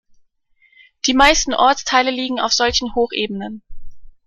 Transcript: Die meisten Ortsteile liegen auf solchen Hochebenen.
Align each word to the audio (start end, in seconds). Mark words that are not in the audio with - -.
Die 1.05 1.13
meisten 1.13 1.53
Ortsteile 1.53 2.09
liegen 2.09 2.39
auf 2.39 2.53
solchen 2.53 2.95
Hochebenen. 2.95 3.61